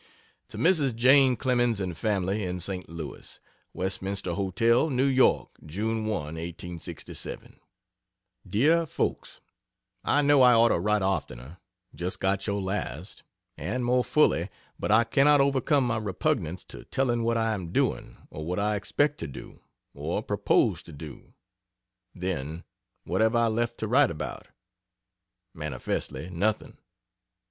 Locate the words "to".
0.47-0.57, 10.69-10.79, 16.63-16.83, 19.19-19.27, 20.81-20.91, 23.77-23.87